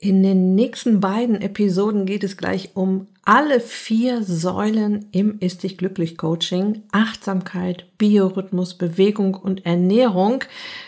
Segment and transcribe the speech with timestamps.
[0.00, 5.76] In den nächsten beiden Episoden geht es gleich um alle vier Säulen im Ist dich
[5.76, 6.84] glücklich Coaching.
[6.92, 10.44] Achtsamkeit, Biorhythmus, Bewegung und Ernährung.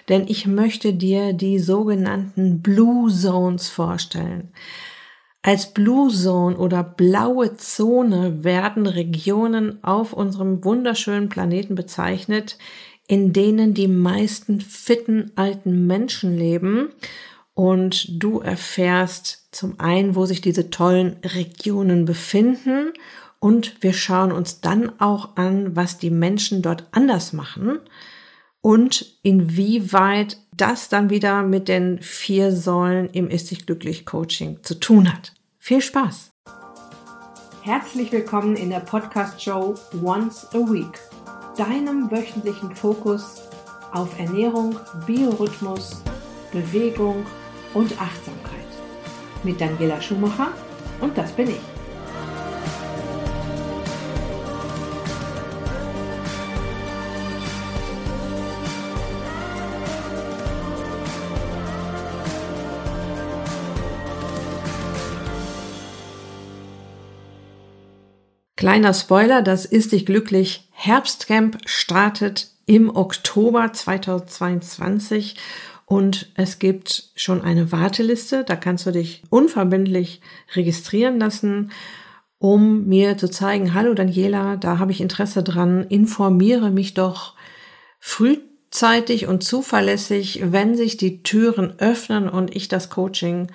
[0.08, 4.52] Denn ich möchte dir die sogenannten Blue Zones vorstellen.
[5.42, 12.58] Als Blue Zone oder blaue Zone werden Regionen auf unserem wunderschönen Planeten bezeichnet,
[13.08, 16.90] in denen die meisten fitten alten Menschen leben
[17.54, 22.92] und du erfährst zum einen, wo sich diese tollen Regionen befinden
[23.38, 27.80] und wir schauen uns dann auch an, was die Menschen dort anders machen
[28.60, 34.74] und inwieweit das dann wieder mit den vier Säulen im Ist dich glücklich Coaching zu
[34.74, 35.32] tun hat.
[35.58, 36.30] Viel Spaß!
[37.62, 40.98] Herzlich willkommen in der Podcast-Show Once a Week,
[41.56, 43.42] deinem wöchentlichen Fokus
[43.92, 44.76] auf Ernährung,
[45.06, 46.02] Biorhythmus,
[46.52, 47.26] Bewegung
[47.74, 48.60] und Achtsamkeit.
[49.42, 50.48] Mit Daniela Schumacher
[51.00, 51.60] und das bin ich.
[68.60, 70.68] Kleiner Spoiler, das ist dich glücklich.
[70.72, 75.36] Herbstcamp startet im Oktober 2022
[75.90, 80.20] und es gibt schon eine Warteliste, da kannst du dich unverbindlich
[80.54, 81.72] registrieren lassen,
[82.38, 87.34] um mir zu zeigen, hallo Daniela, da habe ich Interesse dran, informiere mich doch
[87.98, 93.48] frühzeitig und zuverlässig, wenn sich die Türen öffnen und ich das Coaching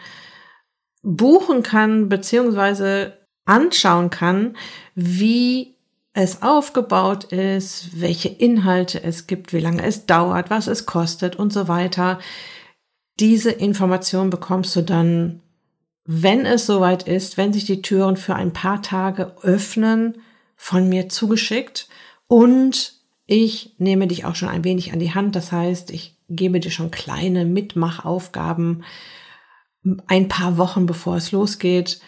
[1.03, 3.13] buchen kann, beziehungsweise
[3.45, 4.57] anschauen kann,
[4.93, 5.74] wie
[6.15, 11.51] es aufgebaut ist, welche Inhalte es gibt, wie lange es dauert, was es kostet und
[11.51, 12.19] so weiter.
[13.19, 15.41] Diese Information bekommst du dann,
[16.05, 20.21] wenn es soweit ist, wenn sich die Türen für ein paar Tage öffnen,
[20.55, 21.89] von mir zugeschickt
[22.27, 22.93] und
[23.25, 25.35] ich nehme dich auch schon ein wenig an die Hand.
[25.35, 28.85] Das heißt, ich gebe dir schon kleine Mitmachaufgaben
[30.07, 31.99] ein paar Wochen bevor es losgeht.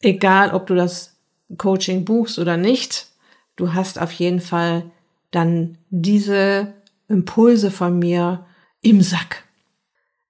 [0.00, 1.18] Egal, ob du das
[1.58, 3.08] Coaching buchst oder nicht,
[3.56, 4.90] du hast auf jeden Fall
[5.30, 6.74] dann diese
[7.08, 8.46] Impulse von mir
[8.80, 9.44] im Sack.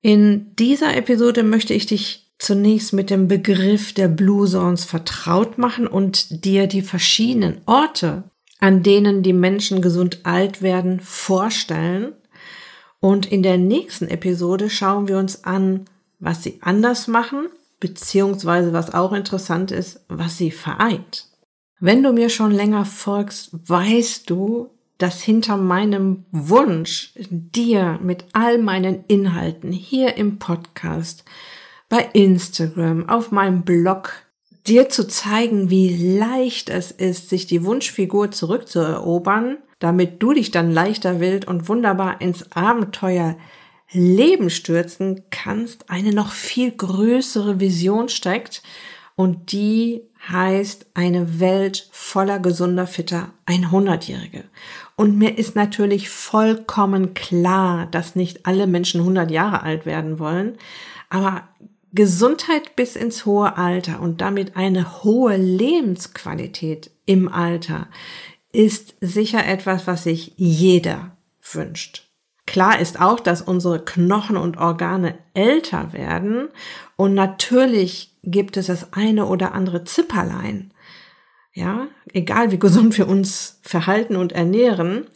[0.00, 5.86] In dieser Episode möchte ich dich zunächst mit dem Begriff der Blue Zones vertraut machen
[5.86, 8.24] und dir die verschiedenen Orte,
[8.58, 12.12] an denen die Menschen gesund alt werden, vorstellen.
[13.00, 15.86] Und in der nächsten Episode schauen wir uns an,
[16.18, 17.48] was sie anders machen,
[17.80, 21.26] beziehungsweise was auch interessant ist, was sie vereint.
[21.78, 28.56] Wenn du mir schon länger folgst, weißt du, dass hinter meinem Wunsch, dir mit all
[28.56, 31.24] meinen Inhalten hier im Podcast,
[31.90, 34.14] bei Instagram, auf meinem Blog,
[34.66, 40.72] dir zu zeigen, wie leicht es ist, sich die Wunschfigur zurückzuerobern, damit du dich dann
[40.72, 43.36] leichter wild und wunderbar ins Abenteuer
[43.92, 48.62] Leben stürzen kannst, eine noch viel größere Vision steckt
[49.14, 54.44] und die heißt eine Welt voller gesunder, fitter 100-Jährige.
[54.96, 60.56] Und mir ist natürlich vollkommen klar, dass nicht alle Menschen 100 Jahre alt werden wollen,
[61.10, 61.48] aber
[61.92, 67.88] Gesundheit bis ins hohe Alter und damit eine hohe Lebensqualität im Alter
[68.52, 71.16] ist sicher etwas, was sich jeder
[71.52, 72.05] wünscht.
[72.46, 76.48] Klar ist auch, dass unsere Knochen und Organe älter werden
[76.96, 80.72] und natürlich gibt es das eine oder andere Zipperlein.
[81.52, 85.06] Ja, egal wie gesund wir uns verhalten und ernähren.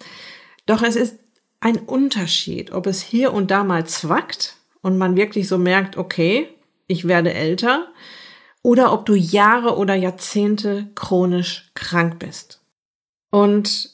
[0.67, 1.19] Doch es ist
[1.61, 6.49] ein Unterschied, ob es hier und da mal zwackt und man wirklich so merkt, okay,
[6.87, 7.89] ich werde älter,
[8.63, 12.61] oder ob du Jahre oder Jahrzehnte chronisch krank bist.
[13.31, 13.91] Und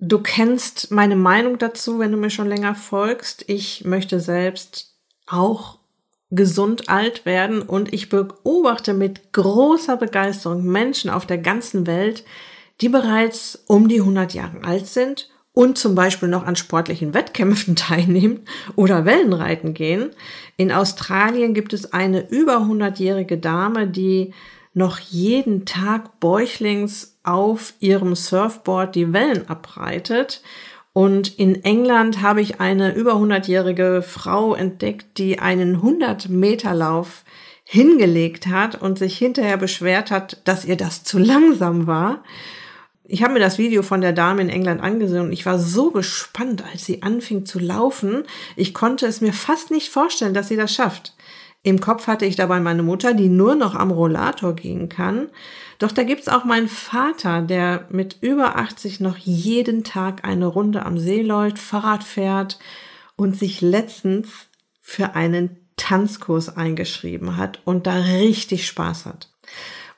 [0.00, 3.44] du kennst meine Meinung dazu, wenn du mir schon länger folgst.
[3.48, 4.96] Ich möchte selbst
[5.26, 5.78] auch
[6.30, 12.24] gesund alt werden und ich beobachte mit großer Begeisterung Menschen auf der ganzen Welt,
[12.80, 17.76] die bereits um die 100 Jahre alt sind und zum Beispiel noch an sportlichen Wettkämpfen
[17.76, 18.40] teilnehmen
[18.76, 20.10] oder Wellenreiten gehen.
[20.56, 24.32] In Australien gibt es eine über 100-jährige Dame, die
[24.72, 30.42] noch jeden Tag bäuchlings auf ihrem Surfboard die Wellen abreitet
[30.92, 37.24] und in England habe ich eine über 100-jährige Frau entdeckt, die einen 100-Meter-Lauf
[37.64, 42.24] hingelegt hat und sich hinterher beschwert hat, dass ihr das zu langsam war.
[43.04, 45.90] Ich habe mir das Video von der Dame in England angesehen und ich war so
[45.92, 48.24] gespannt, als sie anfing zu laufen.
[48.56, 51.14] Ich konnte es mir fast nicht vorstellen, dass sie das schafft.
[51.62, 55.28] Im Kopf hatte ich dabei meine Mutter, die nur noch am Rollator gehen kann.
[55.78, 60.86] Doch da gibt's auch meinen Vater, der mit über 80 noch jeden Tag eine Runde
[60.86, 62.58] am See läuft, Fahrrad fährt
[63.16, 64.48] und sich letztens
[64.80, 69.30] für einen Tanzkurs eingeschrieben hat und da richtig Spaß hat.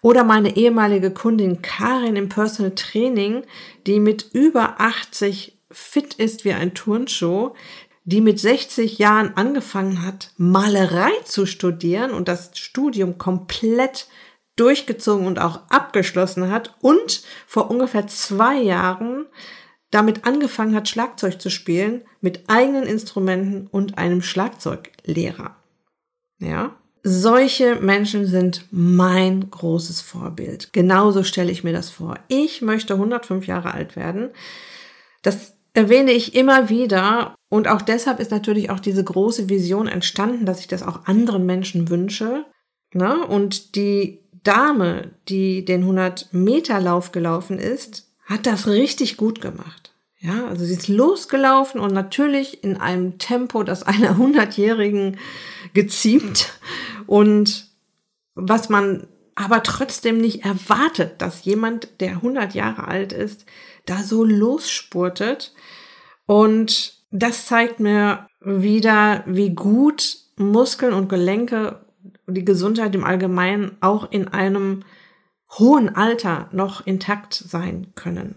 [0.01, 3.45] Oder meine ehemalige Kundin Karin im Personal Training,
[3.87, 7.53] die mit über 80 fit ist wie ein Turnschuh,
[8.05, 14.07] die mit 60 Jahren angefangen hat, Malerei zu studieren und das Studium komplett
[14.57, 19.27] durchgezogen und auch abgeschlossen hat und vor ungefähr zwei Jahren
[19.91, 25.57] damit angefangen hat, Schlagzeug zu spielen mit eigenen Instrumenten und einem Schlagzeuglehrer.
[26.39, 26.77] Ja.
[27.05, 30.73] Solche Menschen sind mein großes Vorbild.
[30.73, 32.19] Genauso stelle ich mir das vor.
[32.29, 34.31] Ich möchte 105 Jahre alt werden.
[35.23, 40.47] Das erwähne ich immer wieder und auch deshalb ist natürlich auch diese große Vision entstanden,
[40.47, 42.47] dass ich das auch anderen Menschen wünsche.
[42.95, 43.27] Ne?
[43.27, 49.93] Und die Dame, die den 100-Meter-Lauf gelaufen ist, hat das richtig gut gemacht.
[50.19, 55.19] Ja, also sie ist losgelaufen und natürlich in einem Tempo, das einer 100-Jährigen
[55.75, 56.59] geziemt
[57.07, 57.67] und
[58.35, 63.45] was man aber trotzdem nicht erwartet, dass jemand, der 100 Jahre alt ist,
[63.85, 65.53] da so losspurtet.
[66.25, 71.81] Und das zeigt mir wieder, wie gut Muskeln und Gelenke
[72.27, 74.83] die Gesundheit im Allgemeinen auch in einem
[75.59, 78.37] hohen Alter noch intakt sein können.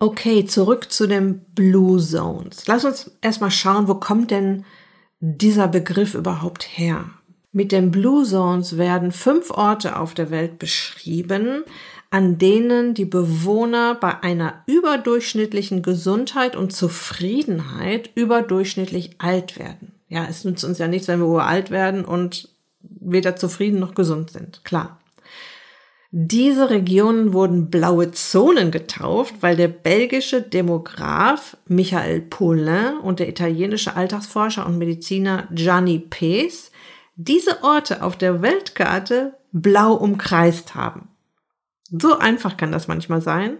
[0.00, 2.66] Okay, zurück zu den Blue Zones.
[2.66, 4.64] Lass uns erstmal schauen, wo kommt denn
[5.20, 7.04] dieser Begriff überhaupt her?
[7.52, 11.64] Mit den Blue Zones werden fünf Orte auf der Welt beschrieben,
[12.10, 19.92] an denen die Bewohner bei einer überdurchschnittlichen Gesundheit und Zufriedenheit überdurchschnittlich alt werden.
[20.08, 22.48] Ja, es nützt uns ja nichts, wenn wir uralt werden und
[22.80, 24.64] weder zufrieden noch gesund sind.
[24.64, 24.98] Klar.
[26.10, 33.94] Diese Regionen wurden blaue Zonen getauft, weil der belgische Demograf Michael Paulin und der italienische
[33.94, 36.70] Alltagsforscher und Mediziner Gianni Pace
[37.16, 41.08] diese Orte auf der Weltkarte blau umkreist haben.
[41.90, 43.58] So einfach kann das manchmal sein.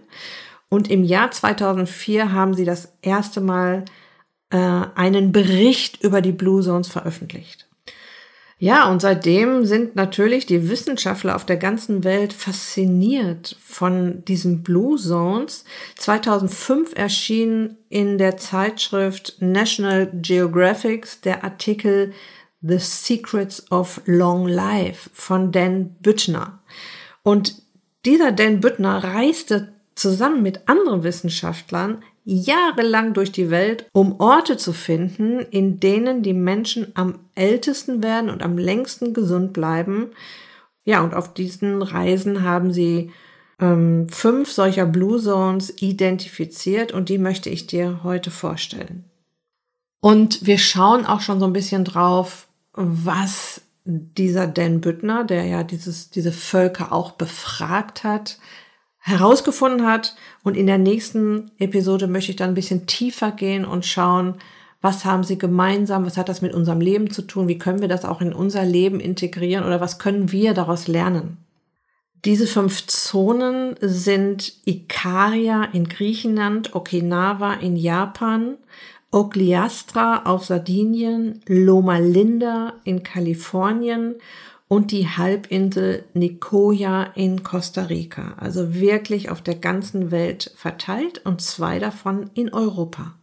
[0.69, 3.85] Und im Jahr 2004 haben sie das erste Mal
[4.51, 7.69] äh, einen Bericht über die Blue Zones veröffentlicht.
[8.61, 14.97] Ja, und seitdem sind natürlich die Wissenschaftler auf der ganzen Welt fasziniert von diesen Blue
[14.97, 15.63] Zones.
[15.95, 22.11] 2005 erschien in der Zeitschrift National Geographic der Artikel
[22.61, 26.59] The Secrets of Long Life von Dan Büttner.
[27.23, 27.55] Und
[28.05, 34.71] dieser Dan Büttner reiste zusammen mit anderen Wissenschaftlern jahrelang durch die Welt, um Orte zu
[34.71, 40.11] finden, in denen die Menschen am ältesten werden und am längsten gesund bleiben.
[40.85, 43.11] Ja, und auf diesen Reisen haben sie
[43.59, 49.05] ähm, fünf solcher Blue Zones identifiziert und die möchte ich dir heute vorstellen.
[50.01, 55.63] Und wir schauen auch schon so ein bisschen drauf, was dieser Dan Büttner, der ja
[55.63, 58.37] dieses, diese Völker auch befragt hat,
[58.99, 60.15] herausgefunden hat.
[60.43, 64.35] Und in der nächsten Episode möchte ich dann ein bisschen tiefer gehen und schauen,
[64.81, 67.89] was haben sie gemeinsam, was hat das mit unserem Leben zu tun, wie können wir
[67.89, 71.37] das auch in unser Leben integrieren oder was können wir daraus lernen.
[72.25, 78.57] Diese fünf Zonen sind Ikaria in Griechenland, Okinawa in Japan,
[79.11, 84.15] Ogliastra auf Sardinien, Loma Linda in Kalifornien
[84.67, 88.35] und die Halbinsel Nicoya in Costa Rica.
[88.37, 93.15] Also wirklich auf der ganzen Welt verteilt und zwei davon in Europa.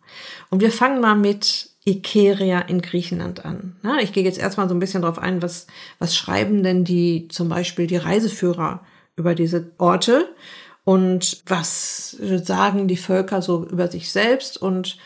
[0.51, 3.77] Und wir fangen mal mit Ikeria in Griechenland an.
[3.83, 5.69] Na, ich gehe jetzt erstmal so ein bisschen drauf ein, was,
[6.01, 8.81] was schreiben denn die, zum Beispiel die Reiseführer
[9.15, 10.29] über diese Orte
[10.83, 14.99] und was sagen die Völker so über sich selbst und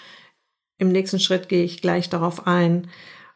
[0.81, 2.89] im nächsten Schritt gehe ich gleich darauf ein,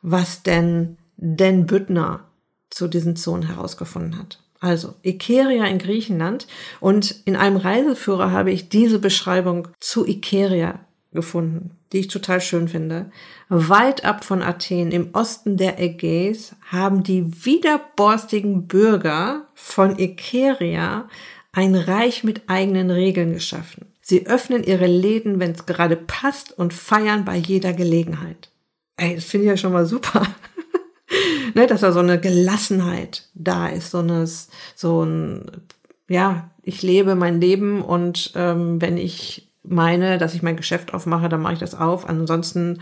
[0.03, 2.25] was denn Dan Büttner
[2.71, 4.41] zu diesen Zonen herausgefunden hat.
[4.61, 6.47] Also Ikeria in Griechenland
[6.81, 10.81] und in einem Reiseführer habe ich diese Beschreibung zu Ikeria
[11.13, 13.11] gefunden, die ich total schön finde.
[13.51, 21.09] Weit ab von Athen im Osten der Ägäis haben die widerborstigen Bürger von Ikeria
[21.53, 23.94] ein Reich mit eigenen Regeln geschaffen.
[24.07, 28.51] Sie öffnen ihre Läden, wenn es gerade passt und feiern bei jeder Gelegenheit.
[28.99, 30.27] Ey, das finde ich ja schon mal super.
[31.55, 34.29] ne, dass da so eine Gelassenheit da ist, so, eine,
[34.75, 35.51] so ein,
[36.07, 41.31] ja, ich lebe mein Leben und ähm, wenn ich meine, dass ich mein Geschäft aufmache,
[41.31, 42.07] dann mache ich das auf.
[42.07, 42.81] Ansonsten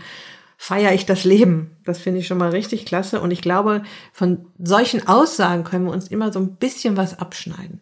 [0.57, 1.77] feiere ich das Leben.
[1.85, 3.21] Das finde ich schon mal richtig klasse.
[3.21, 7.79] Und ich glaube, von solchen Aussagen können wir uns immer so ein bisschen was abschneiden.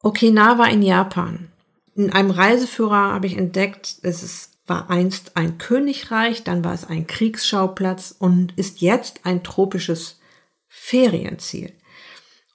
[0.00, 1.50] Okinawa in Japan.
[1.94, 6.84] In einem Reiseführer habe ich entdeckt, es ist, war einst ein Königreich, dann war es
[6.84, 10.20] ein Kriegsschauplatz und ist jetzt ein tropisches
[10.68, 11.72] Ferienziel.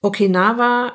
[0.02, 0.94] Okinawa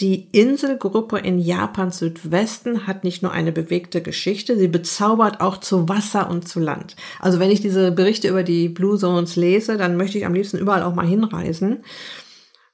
[0.00, 5.88] die Inselgruppe in Japans Südwesten hat nicht nur eine bewegte Geschichte, sie bezaubert auch zu
[5.88, 6.96] Wasser und zu Land.
[7.20, 10.58] Also wenn ich diese Berichte über die Blue Zones lese, dann möchte ich am liebsten
[10.58, 11.84] überall auch mal hinreisen.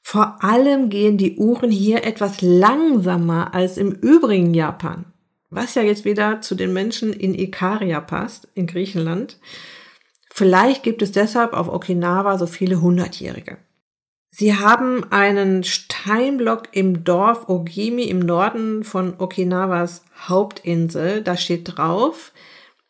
[0.02, 5.04] Vor allem gehen die Uhren hier etwas langsamer als im übrigen Japan,
[5.50, 9.38] was ja jetzt wieder zu den Menschen in Ikaria passt, in Griechenland.
[10.33, 13.59] Vielleicht gibt es deshalb auf Okinawa so viele Hundertjährige.
[14.30, 21.23] Sie haben einen Steinblock im Dorf Ogimi im Norden von Okinawas Hauptinsel.
[21.23, 22.33] Da steht drauf,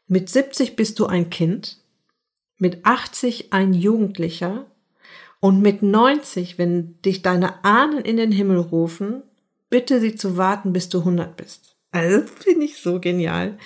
[0.06, 1.78] mit 70 bist du ein Kind,
[2.58, 4.66] mit 80 ein Jugendlicher
[5.40, 9.22] und mit 90, wenn dich deine Ahnen in den Himmel rufen,
[9.70, 11.76] bitte sie zu warten, bis du 100 bist.
[11.92, 13.58] Also finde ich so genial.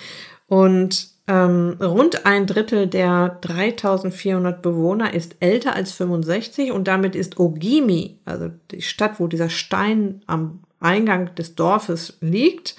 [0.47, 7.39] Und ähm, rund ein Drittel der 3400 Bewohner ist älter als 65 und damit ist
[7.39, 12.75] Ogimi, also die Stadt, wo dieser Stein am Eingang des Dorfes liegt,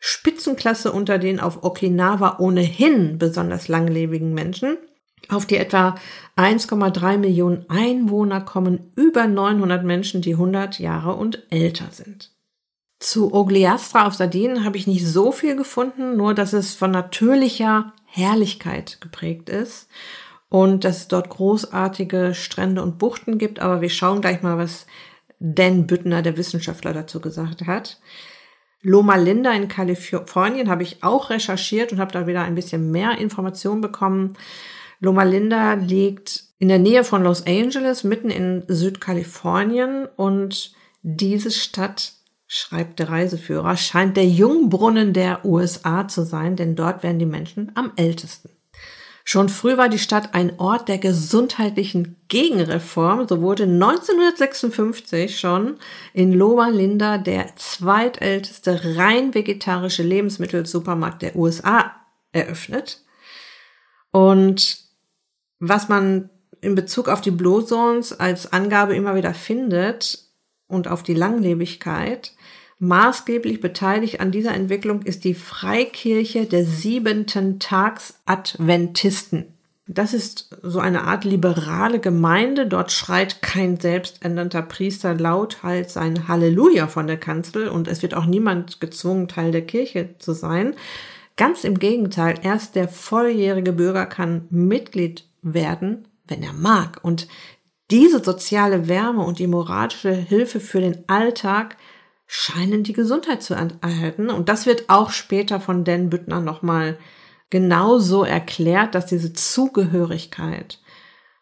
[0.00, 4.76] Spitzenklasse unter den auf Okinawa ohnehin besonders langlebigen Menschen.
[5.28, 5.96] Auf die etwa
[6.36, 12.30] 1,3 Millionen Einwohner kommen über 900 Menschen, die 100 Jahre und älter sind.
[13.00, 17.92] Zu Ogliastra auf Sardinien habe ich nicht so viel gefunden, nur dass es von natürlicher
[18.06, 19.88] Herrlichkeit geprägt ist
[20.48, 23.60] und dass es dort großartige Strände und Buchten gibt.
[23.60, 24.86] Aber wir schauen gleich mal, was
[25.40, 28.00] Dan Büttner, der Wissenschaftler, dazu gesagt hat.
[28.80, 33.18] Loma Linda in Kalifornien habe ich auch recherchiert und habe da wieder ein bisschen mehr
[33.18, 34.34] Informationen bekommen.
[35.04, 42.14] Loma Linda liegt in der Nähe von Los Angeles, mitten in Südkalifornien und diese Stadt
[42.46, 47.70] schreibt der Reiseführer, scheint der Jungbrunnen der USA zu sein, denn dort werden die Menschen
[47.74, 48.48] am ältesten.
[49.26, 53.26] Schon früh war die Stadt ein Ort der gesundheitlichen Gegenreform.
[53.26, 55.78] So wurde 1956 schon
[56.12, 61.92] in Loma Linda der zweitälteste rein vegetarische Lebensmittelsupermarkt der USA
[62.32, 63.02] eröffnet.
[64.10, 64.83] Und
[65.68, 66.30] was man
[66.60, 70.18] in Bezug auf die Blue Zones als Angabe immer wieder findet
[70.66, 72.32] und auf die Langlebigkeit,
[72.84, 79.46] Maßgeblich beteiligt an dieser Entwicklung ist die Freikirche der siebenten Tags Adventisten.
[79.86, 82.66] Das ist so eine Art liberale Gemeinde.
[82.66, 88.26] Dort schreit kein selbsternannter Priester lauthals sein Halleluja von der Kanzel und es wird auch
[88.26, 90.74] niemand gezwungen, Teil der Kirche zu sein.
[91.36, 96.98] Ganz im Gegenteil, erst der volljährige Bürger kann Mitglied werden, wenn er mag.
[97.02, 97.28] Und
[97.90, 101.76] diese soziale Wärme und die moralische Hilfe für den Alltag
[102.26, 104.30] scheinen die Gesundheit zu erhalten.
[104.30, 106.98] Und das wird auch später von Dan Büttner nochmal
[107.50, 110.80] genauso erklärt, dass diese Zugehörigkeit,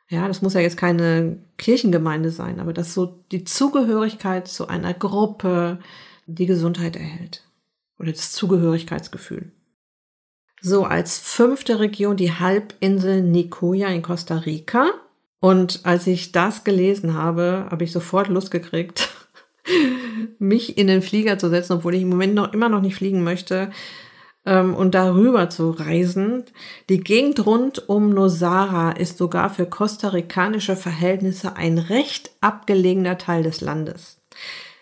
[0.09, 4.93] ja, das muss ja jetzt keine Kirchengemeinde sein, aber dass so die Zugehörigkeit zu einer
[4.93, 5.79] Gruppe
[6.27, 7.49] die Gesundheit erhält.
[7.99, 9.53] Oder das Zugehörigkeitsgefühl.
[10.65, 14.91] So, als fünfte Region die Halbinsel Nicoya in Costa Rica.
[15.41, 19.09] Und als ich das gelesen habe, habe ich sofort Lust gekriegt,
[20.39, 23.25] mich in den Flieger zu setzen, obwohl ich im Moment noch immer noch nicht fliegen
[23.25, 23.71] möchte,
[24.47, 26.45] ähm, und darüber zu reisen.
[26.89, 33.63] Die Gegend rund um Nosara ist sogar für kostarikanische Verhältnisse ein recht abgelegener Teil des
[33.63, 34.21] Landes.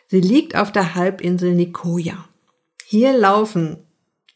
[0.08, 2.28] Sie liegt auf der Halbinsel Nicoya.
[2.84, 3.78] Hier laufen,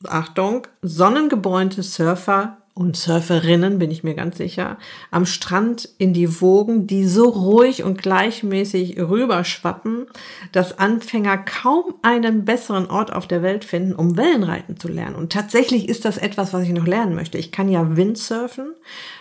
[0.06, 4.78] Achtung, sonnengebräunte Surfer und Surferinnen, bin ich mir ganz sicher,
[5.12, 10.06] am Strand in die Wogen, die so ruhig und gleichmäßig rüberschwappen,
[10.50, 15.14] dass Anfänger kaum einen besseren Ort auf der Welt finden, um Wellenreiten zu lernen.
[15.14, 17.38] Und tatsächlich ist das etwas, was ich noch lernen möchte.
[17.38, 18.74] Ich kann ja Windsurfen,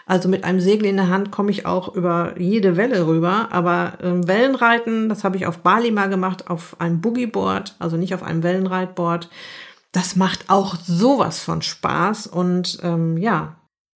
[0.07, 3.99] also mit einem Segel in der Hand komme ich auch über jede Welle rüber, aber
[4.01, 8.23] äh, Wellenreiten, das habe ich auf Bali mal gemacht, auf einem Boogieboard, also nicht auf
[8.23, 9.29] einem Wellenreitboard
[9.93, 13.55] das macht auch sowas von Spaß und ähm, ja,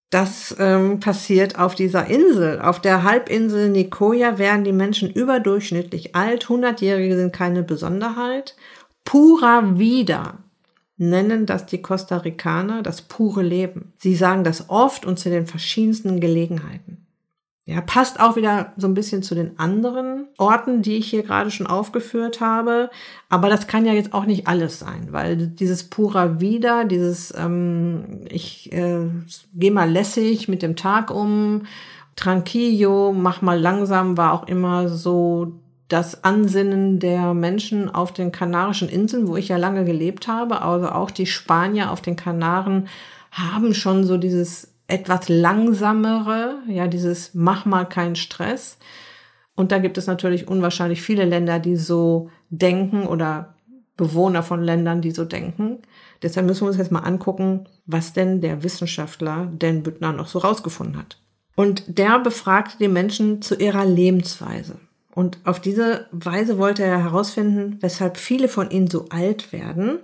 [0.09, 2.61] das ähm, passiert auf dieser Insel.
[2.61, 6.45] Auf der Halbinsel Nicoya werden die Menschen überdurchschnittlich alt.
[6.45, 8.55] 100-Jährige sind keine Besonderheit.
[9.03, 10.37] Pura vida
[10.95, 13.93] nennen das die Costa Ricaner das pure Leben.
[13.97, 16.96] Sie sagen das oft und zu den verschiedensten Gelegenheiten.
[17.69, 21.51] Ja, passt auch wieder so ein bisschen zu den anderen Orten, die ich hier gerade
[21.51, 22.89] schon aufgeführt habe.
[23.27, 28.21] Aber das kann ja jetzt auch nicht alles sein, weil dieses Pura Vida, dieses ähm,
[28.29, 29.09] ich äh,
[29.53, 31.63] gehe mal lässig mit dem Tag um,
[32.15, 35.59] Tranquillo, mach mal langsam, war auch immer so
[35.89, 40.61] das Ansinnen der Menschen auf den Kanarischen Inseln, wo ich ja lange gelebt habe.
[40.61, 42.87] Also auch die Spanier auf den Kanaren
[43.29, 48.77] haben schon so dieses etwas langsamere, ja, dieses mach mal keinen Stress.
[49.55, 53.55] Und da gibt es natürlich unwahrscheinlich viele Länder, die so denken oder
[53.97, 55.79] Bewohner von Ländern, die so denken.
[56.21, 60.39] Deshalb müssen wir uns jetzt mal angucken, was denn der Wissenschaftler Dan Büttner noch so
[60.39, 61.19] rausgefunden hat.
[61.55, 64.79] Und der befragte die Menschen zu ihrer Lebensweise.
[65.15, 69.97] Und auf diese Weise wollte er herausfinden, weshalb viele von ihnen so alt werden.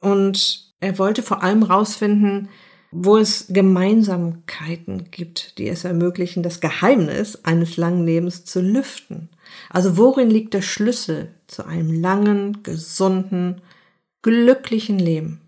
[0.00, 2.48] Und er wollte vor allem herausfinden,
[2.96, 9.30] wo es Gemeinsamkeiten gibt, die es ermöglichen, das Geheimnis eines langen Lebens zu lüften.
[9.68, 13.62] Also worin liegt der Schlüssel zu einem langen, gesunden,
[14.22, 15.40] glücklichen Leben?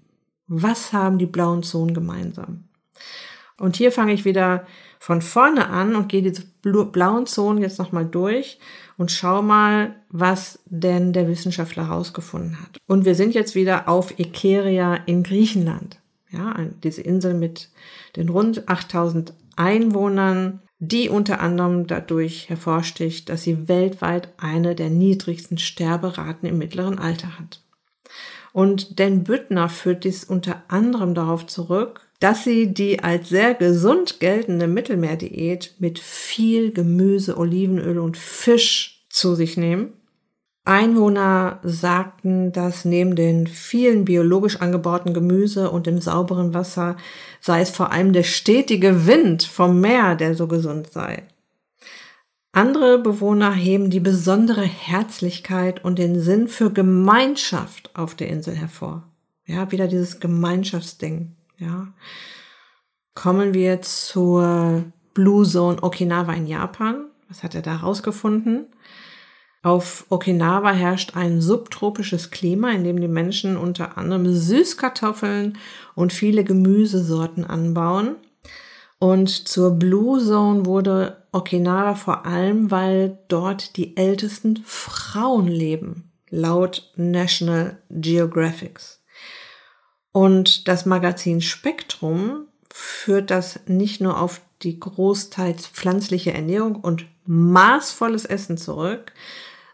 [0.48, 2.64] Was haben die blauen Zonen gemeinsam?
[3.58, 4.66] Und hier fange ich wieder
[4.98, 8.58] von vorne an und gehe diese blauen Zonen jetzt nochmal durch
[8.96, 12.78] und schau mal, was denn der Wissenschaftler herausgefunden hat.
[12.88, 16.00] Und wir sind jetzt wieder auf Ikeria in Griechenland.
[16.36, 17.70] Ja, diese Insel mit
[18.16, 25.56] den rund 8000 Einwohnern, die unter anderem dadurch hervorsticht, dass sie weltweit eine der niedrigsten
[25.56, 27.62] Sterberaten im mittleren Alter hat.
[28.52, 34.20] Und Dan Büttner führt dies unter anderem darauf zurück, dass sie die als sehr gesund
[34.20, 39.92] geltende Mittelmeerdiät mit viel Gemüse, Olivenöl und Fisch zu sich nehmen
[40.66, 46.96] Einwohner sagten, dass neben den vielen biologisch angebauten Gemüse und dem sauberen Wasser
[47.40, 51.22] sei es vor allem der stetige Wind vom Meer, der so gesund sei.
[52.50, 59.04] Andere Bewohner heben die besondere Herzlichkeit und den Sinn für Gemeinschaft auf der Insel hervor.
[59.44, 61.88] Ja, wieder dieses Gemeinschaftsding, ja.
[63.14, 67.06] Kommen wir zur Blue Zone Okinawa in Japan.
[67.28, 68.66] Was hat er da rausgefunden?
[69.66, 75.58] Auf Okinawa herrscht ein subtropisches Klima, in dem die Menschen unter anderem Süßkartoffeln
[75.96, 78.14] und viele Gemüsesorten anbauen.
[79.00, 86.92] Und zur Blue Zone wurde Okinawa vor allem, weil dort die ältesten Frauen leben, laut
[86.94, 88.78] National Geographic.
[90.12, 98.26] Und das Magazin Spektrum führt das nicht nur auf die großteils pflanzliche Ernährung und maßvolles
[98.26, 99.12] Essen zurück,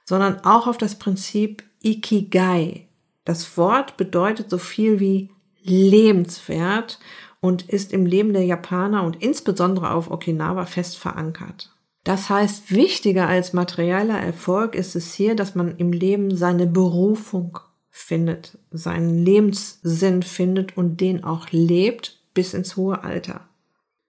[0.05, 2.88] sondern auch auf das Prinzip Ikigai.
[3.25, 5.31] Das Wort bedeutet so viel wie
[5.62, 6.99] lebenswert
[7.41, 11.75] und ist im Leben der Japaner und insbesondere auf Okinawa fest verankert.
[12.05, 17.59] Das heißt, wichtiger als materieller Erfolg ist es hier, dass man im Leben seine Berufung
[17.91, 23.49] findet, seinen Lebenssinn findet und den auch lebt bis ins hohe Alter.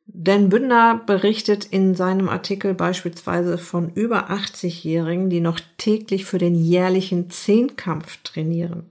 [0.06, 6.56] Dan Bündner berichtet in seinem Artikel beispielsweise von über 80-Jährigen, die noch täglich für den
[6.56, 8.90] jährlichen Zehnkampf trainieren.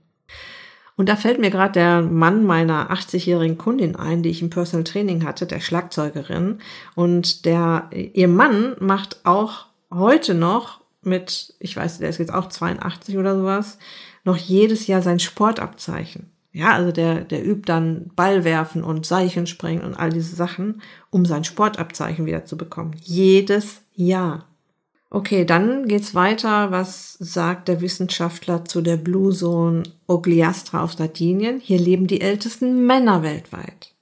[0.95, 4.83] Und da fällt mir gerade der Mann meiner 80-jährigen Kundin ein, die ich im Personal
[4.83, 6.59] Training hatte, der Schlagzeugerin.
[6.95, 12.47] Und der, ihr Mann macht auch heute noch mit, ich weiß, der ist jetzt auch
[12.47, 13.77] 82 oder sowas,
[14.23, 16.32] noch jedes Jahr sein Sportabzeichen.
[16.55, 20.81] Ja, also der, der übt dann Ball werfen und Seicheln springen und all diese Sachen,
[21.09, 22.95] um sein Sportabzeichen wieder zu bekommen.
[23.01, 24.47] Jedes Jahr.
[25.09, 26.71] Okay, dann geht's weiter.
[26.71, 31.59] Was sagt der Wissenschaftler zu der Blue Zone Ogliastra auf Sardinien?
[31.59, 33.95] Hier leben die ältesten Männer weltweit.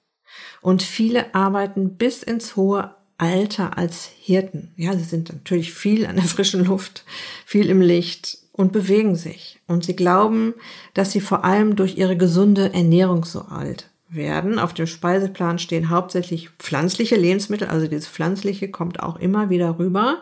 [0.61, 4.73] Und viele arbeiten bis ins hohe Alter als Hirten.
[4.77, 7.05] Ja, sie sind natürlich viel an der frischen Luft,
[7.45, 9.59] viel im Licht, und bewegen sich.
[9.67, 10.53] Und sie glauben,
[10.93, 14.59] dass sie vor allem durch ihre gesunde Ernährung so alt werden.
[14.59, 20.21] Auf dem Speiseplan stehen hauptsächlich pflanzliche Lebensmittel, also dieses pflanzliche kommt auch immer wieder rüber,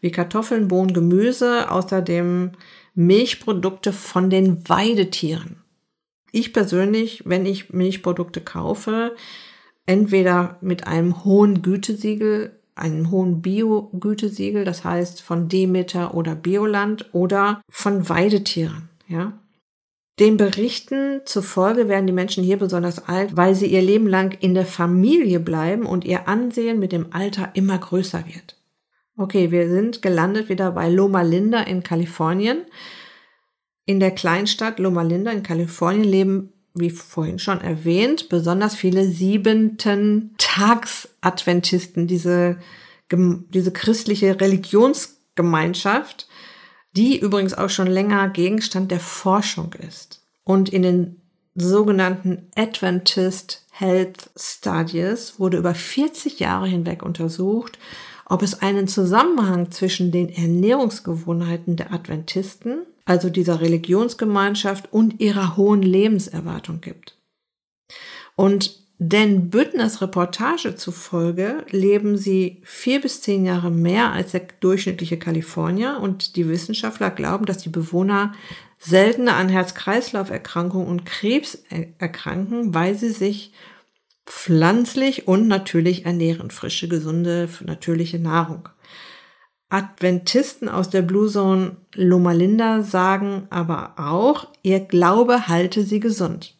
[0.00, 2.52] wie Kartoffeln, Bohnen, Gemüse, außerdem
[2.94, 5.62] Milchprodukte von den Weidetieren.
[6.32, 9.14] Ich persönlich, wenn ich Milchprodukte kaufe,
[9.88, 17.60] entweder mit einem hohen Gütesiegel einen hohen Bio-Gütesiegel, das heißt von Demeter oder Bioland oder
[17.68, 19.32] von Weidetieren, ja.
[20.20, 24.54] Den Berichten zufolge werden die Menschen hier besonders alt, weil sie ihr Leben lang in
[24.54, 28.56] der Familie bleiben und ihr Ansehen mit dem Alter immer größer wird.
[29.16, 32.64] Okay, wir sind gelandet wieder bei Loma Linda in Kalifornien.
[33.84, 40.34] In der Kleinstadt Loma Linda in Kalifornien leben, wie vorhin schon erwähnt, besonders viele siebenten
[40.38, 42.58] Tags-Adventisten, diese
[43.10, 46.28] diese christliche Religionsgemeinschaft,
[46.96, 50.22] die übrigens auch schon länger Gegenstand der Forschung ist.
[50.44, 51.20] Und in den
[51.54, 57.78] sogenannten Adventist Health Studies wurde über 40 Jahre hinweg untersucht,
[58.26, 65.82] ob es einen Zusammenhang zwischen den Ernährungsgewohnheiten der Adventisten, also dieser Religionsgemeinschaft, und ihrer hohen
[65.82, 67.16] Lebenserwartung gibt.
[68.36, 75.18] Und denn Büttners Reportage zufolge leben sie vier bis zehn Jahre mehr als der durchschnittliche
[75.18, 78.34] Kalifornier und die Wissenschaftler glauben, dass die Bewohner
[78.78, 81.62] seltener an Herz-Kreislauf-Erkrankungen und Krebs
[81.98, 83.52] erkranken, weil sie sich
[84.26, 86.50] pflanzlich und natürlich ernähren.
[86.50, 88.68] Frische, gesunde, natürliche Nahrung.
[89.70, 96.54] Adventisten aus der Blue Zone Loma Linda sagen aber auch, ihr Glaube halte sie gesund.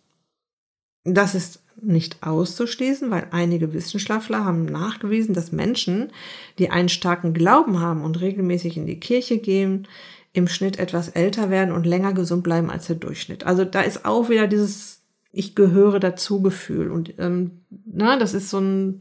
[1.04, 6.10] Das ist nicht auszuschließen, weil einige Wissenschaftler haben nachgewiesen, dass Menschen,
[6.58, 9.86] die einen starken Glauben haben und regelmäßig in die Kirche gehen,
[10.32, 13.44] im Schnitt etwas älter werden und länger gesund bleiben als der Durchschnitt.
[13.44, 15.00] Also da ist auch wieder dieses
[15.32, 16.90] Ich gehöre dazu Gefühl.
[16.90, 19.00] Und ähm, na, das ist so ein,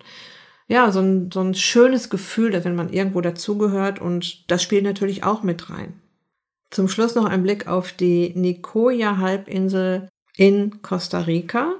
[0.67, 5.23] ja, so ein, so ein schönes Gefühl, wenn man irgendwo dazugehört und das spielt natürlich
[5.23, 5.93] auch mit rein.
[6.69, 11.73] Zum Schluss noch ein Blick auf die Nicoya-Halbinsel in Costa Rica.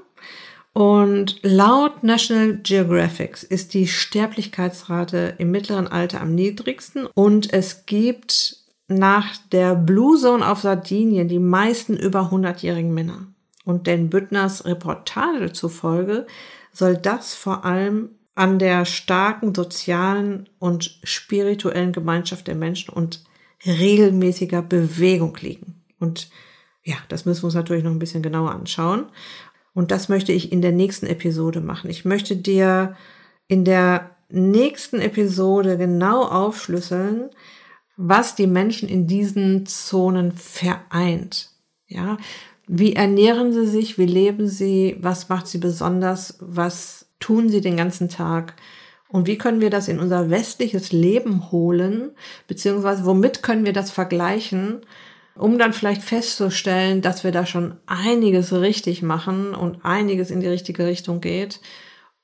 [0.73, 8.58] Und laut National Geographic ist die Sterblichkeitsrate im mittleren Alter am niedrigsten und es gibt
[8.88, 13.26] nach der Blue Zone auf Sardinien die meisten über 100-jährigen Männer.
[13.65, 16.28] Und den Büttners Reportage zufolge
[16.71, 23.23] soll das vor allem an der starken sozialen und spirituellen Gemeinschaft der Menschen und
[23.65, 25.84] regelmäßiger Bewegung liegen.
[26.00, 26.30] Und
[26.84, 29.08] ja, das müssen wir uns natürlich noch ein bisschen genauer anschauen.
[29.73, 31.89] Und das möchte ich in der nächsten Episode machen.
[31.89, 32.95] Ich möchte dir
[33.47, 37.32] in der nächsten Episode genau aufschlüsseln,
[37.95, 41.50] was die Menschen in diesen Zonen vereint.
[41.88, 42.17] Ja,
[42.67, 43.97] wie ernähren sie sich?
[43.97, 44.97] Wie leben sie?
[45.00, 46.38] Was macht sie besonders?
[46.39, 48.56] Was tun sie den ganzen Tag?
[49.10, 52.12] Und wie können wir das in unser westliches Leben holen?
[52.47, 54.82] Beziehungsweise womit können wir das vergleichen?
[55.38, 60.47] um dann vielleicht festzustellen, dass wir da schon einiges richtig machen und einiges in die
[60.47, 61.60] richtige Richtung geht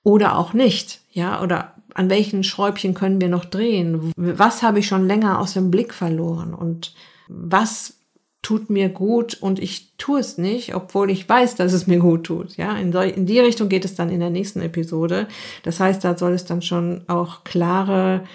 [0.04, 4.12] oder auch nicht, ja, oder an welchen Schräubchen können wir noch drehen?
[4.16, 6.94] Was habe ich schon länger aus dem Blick verloren und
[7.28, 8.00] was
[8.44, 12.26] tut mir gut und ich tue es nicht, obwohl ich weiß, dass es mir gut
[12.26, 12.58] tut.
[12.58, 15.28] Ja, in, in die Richtung geht es dann in der nächsten Episode.
[15.64, 18.26] Das heißt, da soll es dann schon auch klare,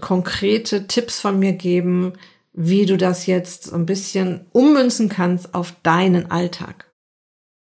[0.00, 2.12] konkrete Tipps von mir geben,
[2.52, 6.90] wie du das jetzt ein bisschen ummünzen kannst auf deinen Alltag.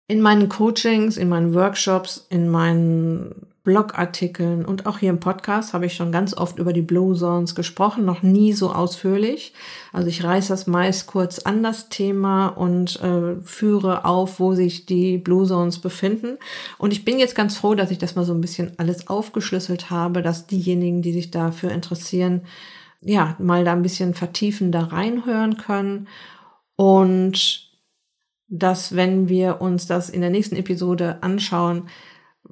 [0.08, 5.86] In meinen Coachings, in meinen Workshops, in meinen Blogartikeln und auch hier im Podcast habe
[5.86, 9.54] ich schon ganz oft über die Blue Zones gesprochen, noch nie so ausführlich.
[9.94, 14.88] Also ich reiße das meist kurz an das Thema und äh, führe auf, wo sich
[14.88, 16.40] die Blue Zones befinden.
[16.80, 19.92] Und ich bin jetzt ganz froh, dass ich das mal so ein bisschen alles aufgeschlüsselt
[19.92, 22.42] habe, dass diejenigen, die sich dafür interessieren,
[23.02, 26.08] ja, mal da ein bisschen vertiefender reinhören können
[26.76, 27.70] und
[28.48, 31.84] dass, wenn wir uns das in der nächsten Episode anschauen,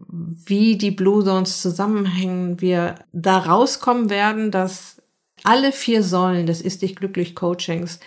[0.07, 5.01] wie die Blue Zones zusammenhängen, wir da rauskommen werden, dass
[5.43, 7.99] alle vier Säulen des Ist dich glücklich Coachings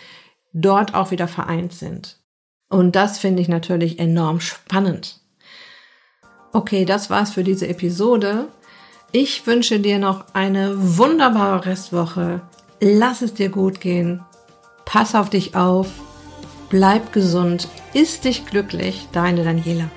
[0.53, 2.19] dort auch wieder vereint sind.
[2.69, 5.19] Und das finde ich natürlich enorm spannend.
[6.53, 8.47] Okay, das war's für diese Episode.
[9.11, 12.41] Ich wünsche dir noch eine wunderbare Restwoche.
[12.79, 14.21] Lass es dir gut gehen.
[14.85, 15.87] Pass auf dich auf.
[16.69, 17.67] Bleib gesund.
[17.93, 19.07] Ist dich glücklich.
[19.11, 19.89] Deine Daniela.